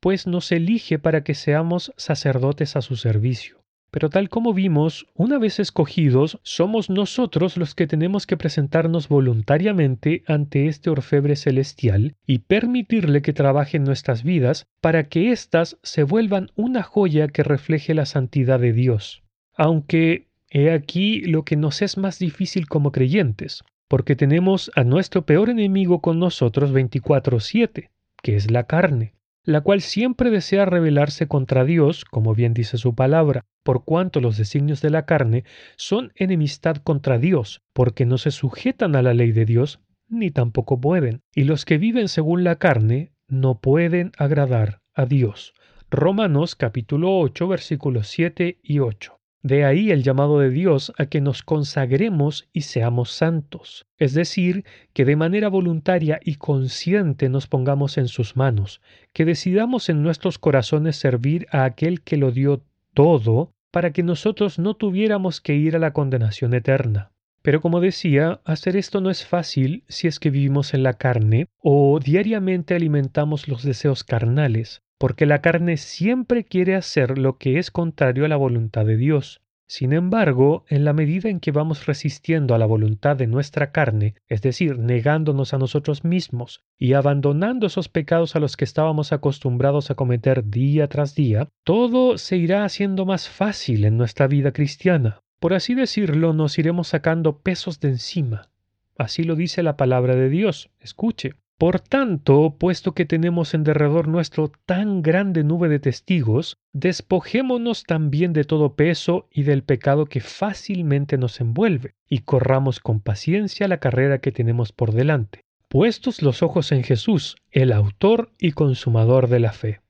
pues 0.00 0.26
nos 0.26 0.50
elige 0.50 0.98
para 0.98 1.22
que 1.22 1.34
seamos 1.34 1.92
sacerdotes 1.96 2.74
a 2.74 2.82
su 2.82 2.96
servicio. 2.96 3.61
Pero 3.92 4.08
tal 4.08 4.30
como 4.30 4.54
vimos, 4.54 5.06
una 5.14 5.38
vez 5.38 5.60
escogidos, 5.60 6.40
somos 6.42 6.88
nosotros 6.88 7.58
los 7.58 7.74
que 7.74 7.86
tenemos 7.86 8.26
que 8.26 8.38
presentarnos 8.38 9.06
voluntariamente 9.06 10.22
ante 10.26 10.66
este 10.66 10.88
orfebre 10.88 11.36
celestial 11.36 12.16
y 12.26 12.38
permitirle 12.38 13.20
que 13.20 13.34
trabaje 13.34 13.76
en 13.76 13.84
nuestras 13.84 14.22
vidas 14.22 14.64
para 14.80 15.10
que 15.10 15.30
éstas 15.30 15.78
se 15.82 16.04
vuelvan 16.04 16.48
una 16.56 16.82
joya 16.82 17.28
que 17.28 17.42
refleje 17.42 17.92
la 17.92 18.06
santidad 18.06 18.58
de 18.58 18.72
Dios. 18.72 19.24
Aunque 19.54 20.28
he 20.48 20.70
aquí 20.70 21.20
lo 21.20 21.44
que 21.44 21.56
nos 21.56 21.82
es 21.82 21.98
más 21.98 22.18
difícil 22.18 22.68
como 22.68 22.92
creyentes, 22.92 23.62
porque 23.88 24.16
tenemos 24.16 24.70
a 24.74 24.84
nuestro 24.84 25.26
peor 25.26 25.50
enemigo 25.50 26.00
con 26.00 26.18
nosotros 26.18 26.72
24/7, 26.72 27.90
que 28.22 28.36
es 28.36 28.50
la 28.50 28.64
carne 28.64 29.12
la 29.44 29.60
cual 29.60 29.80
siempre 29.80 30.30
desea 30.30 30.64
rebelarse 30.64 31.26
contra 31.26 31.64
Dios, 31.64 32.04
como 32.04 32.34
bien 32.34 32.54
dice 32.54 32.78
su 32.78 32.94
palabra, 32.94 33.44
por 33.62 33.84
cuanto 33.84 34.20
los 34.20 34.36
designios 34.36 34.80
de 34.82 34.90
la 34.90 35.04
carne 35.04 35.44
son 35.76 36.12
enemistad 36.14 36.76
contra 36.76 37.18
Dios, 37.18 37.62
porque 37.72 38.06
no 38.06 38.18
se 38.18 38.30
sujetan 38.30 38.96
a 38.96 39.02
la 39.02 39.14
ley 39.14 39.32
de 39.32 39.44
Dios, 39.44 39.80
ni 40.08 40.30
tampoco 40.30 40.80
pueden, 40.80 41.22
y 41.34 41.44
los 41.44 41.64
que 41.64 41.78
viven 41.78 42.08
según 42.08 42.44
la 42.44 42.56
carne 42.56 43.12
no 43.28 43.60
pueden 43.60 44.12
agradar 44.18 44.80
a 44.94 45.06
Dios. 45.06 45.54
Romanos 45.90 46.54
capítulo 46.54 47.18
8 47.18 47.48
versículos 47.48 48.08
7 48.08 48.58
y 48.62 48.78
8. 48.78 49.21
De 49.44 49.64
ahí 49.64 49.90
el 49.90 50.04
llamado 50.04 50.38
de 50.38 50.50
Dios 50.50 50.92
a 50.98 51.06
que 51.06 51.20
nos 51.20 51.42
consagremos 51.42 52.48
y 52.52 52.60
seamos 52.60 53.10
santos, 53.10 53.86
es 53.98 54.14
decir, 54.14 54.64
que 54.92 55.04
de 55.04 55.16
manera 55.16 55.48
voluntaria 55.48 56.20
y 56.22 56.36
consciente 56.36 57.28
nos 57.28 57.48
pongamos 57.48 57.98
en 57.98 58.06
sus 58.06 58.36
manos, 58.36 58.80
que 59.12 59.24
decidamos 59.24 59.88
en 59.88 60.02
nuestros 60.02 60.38
corazones 60.38 60.94
servir 60.94 61.48
a 61.50 61.64
aquel 61.64 62.02
que 62.02 62.16
lo 62.16 62.30
dio 62.30 62.62
todo 62.94 63.50
para 63.72 63.92
que 63.92 64.04
nosotros 64.04 64.60
no 64.60 64.74
tuviéramos 64.74 65.40
que 65.40 65.56
ir 65.56 65.74
a 65.74 65.80
la 65.80 65.92
condenación 65.92 66.54
eterna. 66.54 67.10
Pero 67.42 67.60
como 67.60 67.80
decía, 67.80 68.40
hacer 68.44 68.76
esto 68.76 69.00
no 69.00 69.10
es 69.10 69.26
fácil 69.26 69.82
si 69.88 70.06
es 70.06 70.20
que 70.20 70.30
vivimos 70.30 70.72
en 70.74 70.84
la 70.84 70.92
carne 70.92 71.48
o 71.58 71.98
diariamente 71.98 72.76
alimentamos 72.76 73.48
los 73.48 73.64
deseos 73.64 74.04
carnales, 74.04 74.82
porque 75.02 75.26
la 75.26 75.40
carne 75.40 75.78
siempre 75.78 76.44
quiere 76.44 76.76
hacer 76.76 77.18
lo 77.18 77.36
que 77.36 77.58
es 77.58 77.72
contrario 77.72 78.24
a 78.24 78.28
la 78.28 78.36
voluntad 78.36 78.86
de 78.86 78.96
Dios. 78.96 79.40
Sin 79.66 79.92
embargo, 79.92 80.64
en 80.68 80.84
la 80.84 80.92
medida 80.92 81.28
en 81.28 81.40
que 81.40 81.50
vamos 81.50 81.86
resistiendo 81.86 82.54
a 82.54 82.58
la 82.58 82.66
voluntad 82.66 83.16
de 83.16 83.26
nuestra 83.26 83.72
carne, 83.72 84.14
es 84.28 84.42
decir, 84.42 84.78
negándonos 84.78 85.54
a 85.54 85.58
nosotros 85.58 86.04
mismos 86.04 86.62
y 86.78 86.92
abandonando 86.92 87.66
esos 87.66 87.88
pecados 87.88 88.36
a 88.36 88.38
los 88.38 88.56
que 88.56 88.64
estábamos 88.64 89.12
acostumbrados 89.12 89.90
a 89.90 89.96
cometer 89.96 90.48
día 90.48 90.86
tras 90.86 91.16
día, 91.16 91.48
todo 91.64 92.16
se 92.16 92.36
irá 92.36 92.64
haciendo 92.64 93.04
más 93.04 93.28
fácil 93.28 93.84
en 93.84 93.96
nuestra 93.96 94.28
vida 94.28 94.52
cristiana. 94.52 95.18
Por 95.40 95.52
así 95.52 95.74
decirlo, 95.74 96.32
nos 96.32 96.60
iremos 96.60 96.86
sacando 96.86 97.38
pesos 97.38 97.80
de 97.80 97.88
encima. 97.88 98.50
Así 98.96 99.24
lo 99.24 99.34
dice 99.34 99.64
la 99.64 99.76
palabra 99.76 100.14
de 100.14 100.28
Dios. 100.28 100.70
Escuche. 100.78 101.41
Por 101.62 101.78
tanto, 101.78 102.56
puesto 102.58 102.90
que 102.90 103.04
tenemos 103.04 103.54
en 103.54 103.62
derredor 103.62 104.08
nuestro 104.08 104.50
tan 104.66 105.00
grande 105.00 105.44
nube 105.44 105.68
de 105.68 105.78
testigos, 105.78 106.56
despojémonos 106.72 107.84
también 107.84 108.32
de 108.32 108.42
todo 108.42 108.74
peso 108.74 109.28
y 109.30 109.44
del 109.44 109.62
pecado 109.62 110.06
que 110.06 110.20
fácilmente 110.20 111.18
nos 111.18 111.40
envuelve, 111.40 111.94
y 112.08 112.22
corramos 112.22 112.80
con 112.80 112.98
paciencia 112.98 113.68
la 113.68 113.78
carrera 113.78 114.18
que 114.18 114.32
tenemos 114.32 114.72
por 114.72 114.90
delante, 114.90 115.44
puestos 115.68 116.20
los 116.20 116.42
ojos 116.42 116.72
en 116.72 116.82
Jesús, 116.82 117.36
el 117.52 117.70
autor 117.70 118.32
y 118.40 118.50
consumador 118.50 119.28
de 119.28 119.38
la 119.38 119.52
fe. 119.52 119.82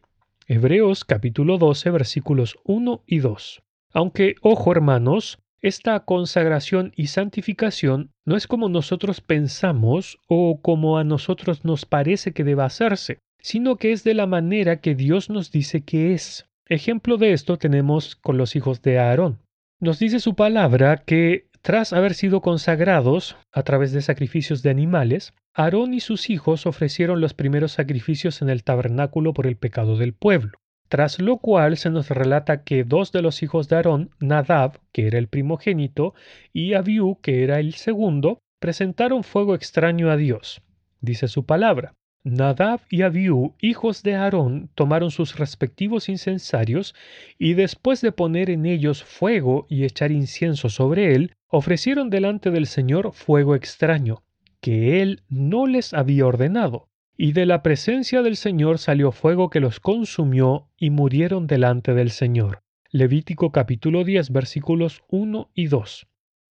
Hebreos 0.48 1.06
capítulo 1.06 1.56
12 1.56 1.88
versículos 1.88 2.58
1 2.64 3.02
y 3.06 3.20
2. 3.20 3.62
Aunque, 3.94 4.34
ojo 4.42 4.72
hermanos, 4.72 5.38
esta 5.62 6.00
consagración 6.00 6.92
y 6.97 7.07
santificación 7.07 8.11
no 8.26 8.37
es 8.37 8.49
como 8.49 8.69
nosotros 8.69 9.21
pensamos 9.21 10.19
o 10.26 10.61
como 10.61 10.99
a 10.99 11.04
nosotros 11.04 11.64
nos 11.64 11.87
parece 11.87 12.33
que 12.33 12.42
deba 12.42 12.64
hacerse, 12.64 13.19
sino 13.40 13.76
que 13.76 13.92
es 13.92 14.02
de 14.02 14.14
la 14.14 14.26
manera 14.26 14.81
que 14.81 14.97
Dios 14.97 15.31
nos 15.31 15.52
dice 15.52 15.85
que 15.85 16.14
es. 16.14 16.47
Ejemplo 16.66 17.16
de 17.16 17.33
esto 17.33 17.59
tenemos 17.59 18.16
con 18.16 18.37
los 18.37 18.57
hijos 18.57 18.83
de 18.83 18.99
Aarón. 18.99 19.38
Nos 19.81 20.00
dice 20.00 20.19
su 20.19 20.35
palabra 20.35 20.97
que 20.97 21.47
tras 21.61 21.92
haber 21.92 22.14
sido 22.14 22.40
consagrados 22.40 23.37
a 23.52 23.62
través 23.62 23.92
de 23.92 24.02
sacrificios 24.02 24.62
de 24.62 24.71
animales, 24.71 25.33
Aarón 25.54 25.95
y 25.95 26.00
sus 26.00 26.28
hijos 26.28 26.66
ofrecieron 26.66 27.21
los 27.21 27.35
primeros 27.35 27.71
sacrificios 27.71 28.42
en 28.42 28.50
el 28.50 28.64
tabernáculo 28.64 29.33
por 29.33 29.47
el 29.47 29.57
pecado 29.57 29.97
del 29.97 30.12
pueblo 30.12 30.62
tras 30.92 31.18
lo 31.20 31.38
cual 31.38 31.78
se 31.78 31.88
nos 31.88 32.11
relata 32.11 32.64
que 32.64 32.84
dos 32.84 33.12
de 33.12 33.22
los 33.22 33.42
hijos 33.42 33.66
de 33.66 33.76
Aarón, 33.76 34.11
Nadab, 34.20 34.78
que 34.92 35.06
era 35.06 35.16
el 35.16 35.26
primogénito, 35.26 36.12
y 36.52 36.75
Abiú, 36.75 37.18
que 37.22 37.42
era 37.42 37.61
el 37.61 37.72
segundo, 37.72 38.40
presentaron 38.61 39.25
fuego 39.25 39.54
extraño 39.54 40.11
a 40.11 40.18
Dios. 40.18 40.61
Dice 41.00 41.28
su 41.28 41.46
palabra. 41.46 41.94
Nadab 42.25 42.80
y 42.90 43.00
Abiú, 43.00 43.54
hijos 43.58 44.02
de 44.02 44.16
Aarón, 44.16 44.68
tomaron 44.75 45.11
sus 45.11 45.38
respectivos 45.38 46.11
incensarios 46.11 46.94
y 47.38 47.54
después 47.54 48.02
de 48.02 48.12
poner 48.12 48.50
en 48.50 48.66
ellos 48.66 49.02
fuego 49.02 49.64
y 49.70 49.84
echar 49.84 50.12
incienso 50.12 50.68
sobre 50.68 51.14
él, 51.14 51.32
ofrecieron 51.49 52.11
delante 52.11 52.50
del 52.50 52.66
Señor 52.66 53.14
fuego 53.14 53.54
extraño, 53.54 54.25
que 54.61 55.00
él 55.00 55.22
no 55.30 55.66
les 55.66 55.94
había 55.94 56.26
ordenado. 56.26 56.87
Y 57.16 57.33
de 57.33 57.45
la 57.45 57.62
presencia 57.62 58.23
del 58.23 58.37
Señor 58.37 58.78
salió 58.78 59.12
fuego 59.12 59.50
que 59.50 59.61
los 59.61 59.81
consumió 59.81 60.69
y 60.78 60.90
murieron 60.90 61.47
delante 61.47 61.92
del 61.92 62.11
Señor. 62.11 62.62
Levítico 62.90 63.52
capítulo 63.52 64.02
10 64.02 64.31
versículos 64.31 65.02
1 65.09 65.50
y 65.54 65.66
2. 65.66 66.07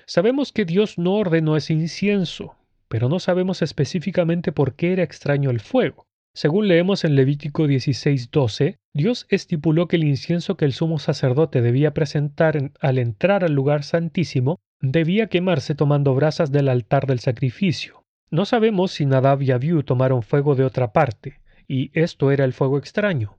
Sabemos 0.06 0.52
que 0.52 0.66
Dios 0.66 0.98
no 0.98 1.16
ordenó 1.16 1.56
ese 1.56 1.74
incienso, 1.74 2.56
pero 2.88 3.10
no 3.10 3.20
sabemos 3.20 3.62
específicamente 3.62 4.52
por 4.52 4.76
qué 4.76 4.94
era 4.94 5.04
extraño 5.04 5.50
el 5.50 5.60
fuego. 5.60 6.06
Según 6.34 6.68
leemos 6.68 7.04
en 7.06 7.16
Levítico 7.16 7.68
16:12, 7.68 8.78
Dios 8.94 9.26
estipuló 9.30 9.88
que 9.88 9.96
el 9.98 10.04
incienso 10.04 10.58
que 10.58 10.66
el 10.66 10.74
sumo 10.74 11.00
sacerdote 11.00 11.62
debía 11.62 11.94
presentar 11.94 12.72
al 12.80 13.00
entrar 13.00 13.44
al 13.44 13.54
lugar 13.54 13.84
santísimo 13.84 14.60
debía 14.80 15.28
quemarse 15.28 15.76
tomando 15.76 16.14
brasas 16.16 16.52
del 16.52 16.70
altar 16.70 17.08
del 17.08 17.20
sacrificio. 17.20 18.01
No 18.34 18.46
sabemos 18.46 18.94
si 18.94 19.06
Nadab 19.06 19.42
y 19.42 19.52
Abiú 19.52 19.84
tomaron 19.84 20.24
fuego 20.24 20.56
de 20.56 20.64
otra 20.64 20.94
parte, 20.94 21.42
y 21.68 21.92
esto 21.94 22.32
era 22.32 22.46
el 22.46 22.54
fuego 22.54 22.78
extraño. 22.78 23.36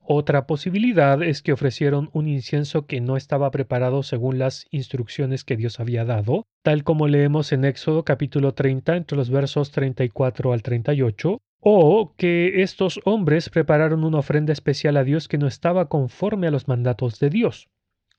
Otra 0.00 0.48
posibilidad 0.48 1.22
es 1.22 1.42
que 1.42 1.52
ofrecieron 1.52 2.10
un 2.12 2.26
incienso 2.26 2.86
que 2.86 3.00
no 3.00 3.16
estaba 3.16 3.52
preparado 3.52 4.02
según 4.02 4.40
las 4.40 4.66
instrucciones 4.72 5.44
que 5.44 5.56
Dios 5.56 5.78
había 5.78 6.04
dado, 6.04 6.44
tal 6.62 6.82
como 6.82 7.06
leemos 7.06 7.52
en 7.52 7.64
Éxodo 7.64 8.04
capítulo 8.04 8.52
30 8.52 8.96
entre 8.96 9.16
los 9.16 9.30
versos 9.30 9.70
34 9.70 10.52
al 10.52 10.62
38, 10.62 11.40
o 11.60 12.14
que 12.16 12.62
estos 12.62 13.00
hombres 13.04 13.48
prepararon 13.48 14.02
una 14.02 14.18
ofrenda 14.18 14.52
especial 14.52 14.96
a 14.96 15.04
Dios 15.04 15.28
que 15.28 15.38
no 15.38 15.46
estaba 15.46 15.88
conforme 15.88 16.48
a 16.48 16.50
los 16.50 16.66
mandatos 16.66 17.20
de 17.20 17.30
Dios. 17.30 17.68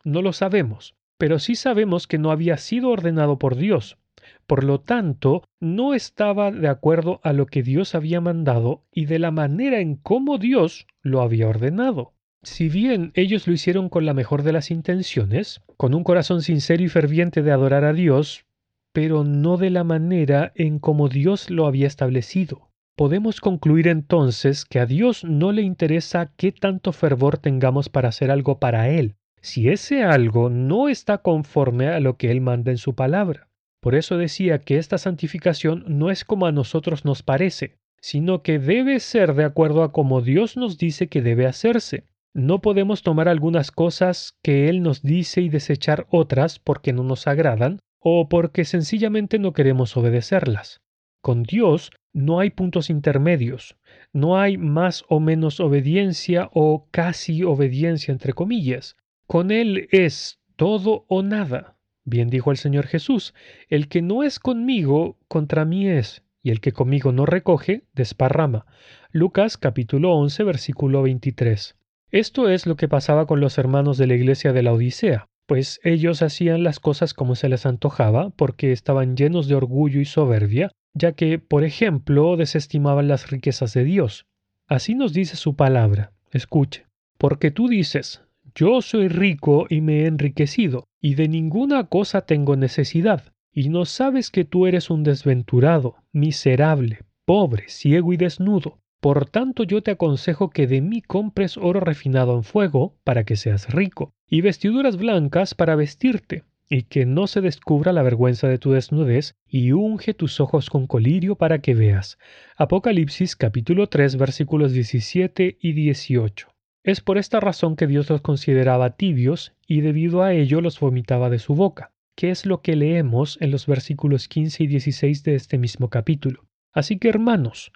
No 0.05 0.21
lo 0.21 0.31
sabemos, 0.31 0.95
pero 1.17 1.37
sí 1.37 1.55
sabemos 1.55 2.07
que 2.07 2.17
no 2.17 2.31
había 2.31 2.55
sido 2.55 2.91
ordenado 2.91 3.39
por 3.39 3.57
Dios, 3.57 3.97
por 4.45 4.63
lo 4.63 4.79
tanto, 4.79 5.43
no 5.59 5.93
estaba 5.93 6.51
de 6.51 6.67
acuerdo 6.67 7.19
a 7.23 7.33
lo 7.33 7.45
que 7.45 7.63
Dios 7.63 7.95
había 7.95 8.21
mandado 8.21 8.83
y 8.91 9.05
de 9.05 9.19
la 9.19 9.31
manera 9.31 9.79
en 9.79 9.95
cómo 9.95 10.37
Dios 10.37 10.87
lo 11.01 11.21
había 11.21 11.47
ordenado. 11.47 12.13
Si 12.43 12.69
bien 12.69 13.11
ellos 13.15 13.47
lo 13.47 13.53
hicieron 13.53 13.89
con 13.89 14.05
la 14.05 14.13
mejor 14.13 14.43
de 14.43 14.53
las 14.53 14.71
intenciones, 14.71 15.61
con 15.75 15.93
un 15.93 16.03
corazón 16.03 16.41
sincero 16.41 16.83
y 16.83 16.87
ferviente 16.87 17.41
de 17.41 17.51
adorar 17.51 17.83
a 17.83 17.93
Dios, 17.93 18.45
pero 18.93 19.23
no 19.23 19.57
de 19.57 19.69
la 19.69 19.83
manera 19.83 20.51
en 20.55 20.79
cómo 20.79 21.09
Dios 21.09 21.49
lo 21.49 21.67
había 21.67 21.87
establecido. 21.87 22.69
Podemos 22.95 23.41
concluir 23.41 23.87
entonces 23.87 24.65
que 24.65 24.79
a 24.79 24.87
Dios 24.87 25.23
no 25.23 25.51
le 25.51 25.61
interesa 25.61 26.31
qué 26.35 26.51
tanto 26.51 26.91
fervor 26.93 27.37
tengamos 27.37 27.89
para 27.89 28.09
hacer 28.09 28.31
algo 28.31 28.59
para 28.59 28.89
Él, 28.89 29.17
si 29.39 29.69
ese 29.69 30.03
algo 30.03 30.49
no 30.49 30.89
está 30.89 31.19
conforme 31.19 31.89
a 31.89 31.99
lo 31.99 32.17
que 32.17 32.31
Él 32.31 32.41
manda 32.41 32.71
en 32.71 32.77
su 32.77 32.95
palabra. 32.95 33.46
Por 33.87 33.95
eso 33.95 34.17
decía 34.17 34.59
que 34.59 34.79
esta 34.79 34.97
santificación 34.97 35.85
no 35.87 36.11
es 36.11 36.25
como 36.25 36.45
a 36.45 36.51
nosotros 36.51 37.05
nos 37.05 37.23
parece, 37.23 37.77
sino 38.01 38.43
que 38.43 38.59
debe 38.59 38.99
ser 38.99 39.33
de 39.33 39.45
acuerdo 39.45 39.81
a 39.81 39.93
como 39.93 40.21
Dios 40.21 40.57
nos 40.57 40.77
dice 40.77 41.07
que 41.07 41.21
debe 41.21 41.45
hacerse. 41.45 42.03
No 42.33 42.59
podemos 42.59 43.01
tomar 43.01 43.29
algunas 43.29 43.71
cosas 43.71 44.37
que 44.43 44.67
Él 44.67 44.83
nos 44.83 45.03
dice 45.03 45.39
y 45.39 45.47
desechar 45.47 46.05
otras 46.09 46.59
porque 46.59 46.91
no 46.91 47.03
nos 47.03 47.27
agradan 47.27 47.79
o 48.01 48.27
porque 48.27 48.65
sencillamente 48.65 49.39
no 49.39 49.53
queremos 49.53 49.95
obedecerlas. 49.95 50.81
Con 51.21 51.43
Dios 51.43 51.91
no 52.11 52.41
hay 52.41 52.49
puntos 52.49 52.89
intermedios, 52.89 53.77
no 54.11 54.37
hay 54.37 54.57
más 54.57 55.05
o 55.07 55.21
menos 55.21 55.61
obediencia 55.61 56.49
o 56.51 56.89
casi 56.91 57.45
obediencia 57.45 58.11
entre 58.11 58.33
comillas. 58.33 58.97
Con 59.27 59.49
Él 59.49 59.87
es 59.93 60.41
todo 60.57 61.05
o 61.07 61.23
nada. 61.23 61.76
Bien 62.09 62.29
dijo 62.29 62.51
el 62.51 62.57
Señor 62.57 62.87
Jesús, 62.87 63.33
el 63.67 63.89
que 63.89 64.01
no 64.01 64.23
es 64.23 64.39
conmigo, 64.39 65.17
contra 65.27 65.65
mí 65.65 65.89
es, 65.89 66.23
y 66.41 66.51
el 66.51 66.61
que 66.61 66.71
conmigo 66.71 67.11
no 67.11 67.25
recoge, 67.25 67.83
desparrama. 67.93 68.65
Lucas 69.11 69.57
capítulo 69.57 70.13
11 70.13 70.45
versículo 70.45 71.01
23. 71.01 71.75
Esto 72.11 72.47
es 72.47 72.65
lo 72.65 72.77
que 72.77 72.87
pasaba 72.87 73.25
con 73.25 73.41
los 73.41 73.57
hermanos 73.57 73.97
de 73.97 74.07
la 74.07 74.15
iglesia 74.15 74.53
de 74.53 74.63
la 74.63 74.71
Odisea, 74.71 75.27
pues 75.47 75.81
ellos 75.83 76.21
hacían 76.21 76.63
las 76.63 76.79
cosas 76.79 77.13
como 77.13 77.35
se 77.35 77.49
les 77.49 77.65
antojaba 77.65 78.29
porque 78.29 78.71
estaban 78.71 79.17
llenos 79.17 79.49
de 79.49 79.55
orgullo 79.55 79.99
y 79.99 80.05
soberbia, 80.05 80.71
ya 80.93 81.11
que, 81.11 81.39
por 81.39 81.65
ejemplo, 81.65 82.37
desestimaban 82.37 83.09
las 83.09 83.31
riquezas 83.31 83.73
de 83.73 83.83
Dios. 83.83 84.27
Así 84.65 84.95
nos 84.95 85.11
dice 85.11 85.35
su 85.35 85.57
palabra. 85.57 86.13
Escuche. 86.31 86.85
Porque 87.17 87.51
tú 87.51 87.67
dices, 87.67 88.21
yo 88.57 88.81
soy 88.81 89.07
rico 89.07 89.67
y 89.69 89.81
me 89.81 90.01
he 90.01 90.05
enriquecido, 90.07 90.87
y 90.99 91.13
de 91.13 91.27
ninguna 91.27 91.83
cosa 91.83 92.21
tengo 92.21 92.55
necesidad, 92.55 93.31
y 93.53 93.69
no 93.69 93.85
sabes 93.85 94.31
que 94.31 94.45
tú 94.45 94.65
eres 94.65 94.89
un 94.89 95.03
desventurado, 95.03 95.97
miserable, 96.11 97.01
pobre, 97.23 97.65
ciego 97.67 98.13
y 98.13 98.17
desnudo. 98.17 98.79
Por 98.99 99.29
tanto 99.29 99.63
yo 99.63 99.83
te 99.83 99.91
aconsejo 99.91 100.49
que 100.49 100.65
de 100.65 100.81
mí 100.81 101.03
compres 101.03 101.55
oro 101.55 101.81
refinado 101.81 102.35
en 102.35 102.43
fuego, 102.43 102.95
para 103.03 103.25
que 103.25 103.35
seas 103.35 103.71
rico, 103.71 104.11
y 104.27 104.41
vestiduras 104.41 104.97
blancas 104.97 105.53
para 105.53 105.75
vestirte, 105.75 106.43
y 106.67 106.81
que 106.81 107.05
no 107.05 107.27
se 107.27 107.41
descubra 107.41 107.93
la 107.93 108.01
vergüenza 108.01 108.47
de 108.47 108.57
tu 108.57 108.71
desnudez, 108.71 109.35
y 109.47 109.71
unge 109.73 110.15
tus 110.15 110.39
ojos 110.39 110.71
con 110.71 110.87
colirio 110.87 111.35
para 111.35 111.59
que 111.59 111.75
veas. 111.75 112.17
Apocalipsis 112.57 113.35
capítulo 113.35 113.87
3 113.87 114.17
versículos 114.17 114.71
17 114.71 115.59
y 115.61 115.73
18. 115.73 116.56
Es 116.87 117.01
por 117.01 117.19
esta 117.19 117.39
razón 117.39 117.75
que 117.75 117.85
Dios 117.85 118.09
los 118.09 118.21
consideraba 118.21 118.95
tibios 118.95 119.53
y 119.67 119.81
debido 119.81 120.23
a 120.23 120.33
ello 120.33 120.59
los 120.61 120.79
vomitaba 120.79 121.29
de 121.29 121.37
su 121.37 121.53
boca 121.53 121.91
que 122.17 122.31
es 122.31 122.47
lo 122.47 122.61
que 122.61 122.75
leemos 122.75 123.37
en 123.41 123.51
los 123.51 123.67
versículos 123.67 124.27
15 124.27 124.63
y 124.63 124.67
16 124.67 125.23
de 125.23 125.35
este 125.35 125.59
mismo 125.59 125.89
capítulo. 125.89 126.45
Así 126.73 126.97
que 126.97 127.09
hermanos, 127.09 127.71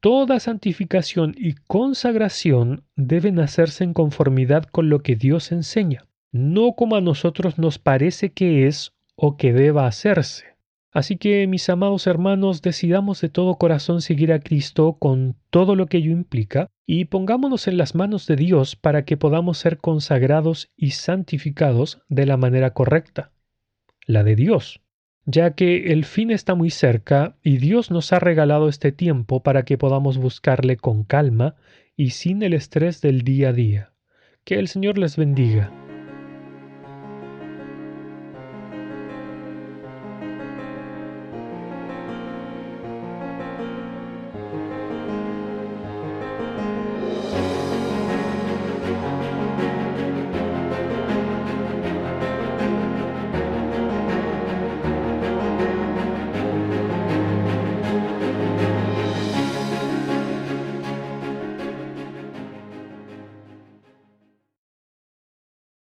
toda 0.00 0.40
santificación 0.40 1.34
y 1.36 1.52
consagración 1.52 2.84
deben 2.96 3.38
hacerse 3.38 3.84
en 3.84 3.92
conformidad 3.92 4.64
con 4.64 4.88
lo 4.88 5.00
que 5.02 5.14
Dios 5.14 5.52
enseña, 5.52 6.06
no 6.32 6.72
como 6.72 6.96
a 6.96 7.02
nosotros 7.02 7.58
nos 7.58 7.78
parece 7.78 8.32
que 8.32 8.66
es 8.66 8.94
o 9.14 9.36
que 9.36 9.52
deba 9.52 9.86
hacerse. 9.86 10.51
Así 10.92 11.16
que, 11.16 11.46
mis 11.46 11.68
amados 11.70 12.06
hermanos, 12.06 12.60
decidamos 12.60 13.20
de 13.22 13.30
todo 13.30 13.56
corazón 13.56 14.02
seguir 14.02 14.32
a 14.32 14.40
Cristo 14.40 14.98
con 14.98 15.36
todo 15.50 15.74
lo 15.74 15.86
que 15.86 15.96
ello 15.96 16.12
implica 16.12 16.68
y 16.86 17.06
pongámonos 17.06 17.66
en 17.66 17.78
las 17.78 17.94
manos 17.94 18.26
de 18.26 18.36
Dios 18.36 18.76
para 18.76 19.04
que 19.06 19.16
podamos 19.16 19.56
ser 19.56 19.78
consagrados 19.78 20.70
y 20.76 20.90
santificados 20.90 22.02
de 22.08 22.26
la 22.26 22.36
manera 22.36 22.74
correcta 22.74 23.32
la 24.06 24.24
de 24.24 24.36
Dios, 24.36 24.80
ya 25.24 25.54
que 25.54 25.92
el 25.92 26.04
fin 26.04 26.30
está 26.30 26.54
muy 26.54 26.70
cerca 26.70 27.36
y 27.42 27.58
Dios 27.58 27.90
nos 27.90 28.12
ha 28.12 28.18
regalado 28.18 28.68
este 28.68 28.92
tiempo 28.92 29.42
para 29.42 29.64
que 29.64 29.78
podamos 29.78 30.18
buscarle 30.18 30.76
con 30.76 31.04
calma 31.04 31.54
y 31.96 32.10
sin 32.10 32.42
el 32.42 32.52
estrés 32.52 33.00
del 33.00 33.22
día 33.22 33.50
a 33.50 33.52
día. 33.52 33.92
Que 34.44 34.58
el 34.58 34.68
Señor 34.68 34.98
les 34.98 35.16
bendiga. 35.16 35.70